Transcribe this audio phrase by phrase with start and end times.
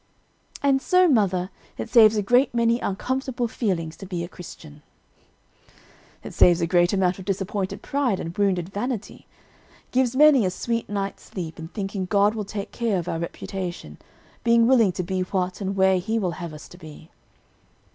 [0.63, 4.81] "And so, mother, it saves a great many uncomfortable feelings to be a Christian."
[6.23, 9.27] "It saves a great amount of disappointed pride and wounded vanity,
[9.91, 13.99] gives many a sweet night's sleep in thinking God will take care of our reputation,
[14.43, 17.11] being willing to be what and where He will have us to be.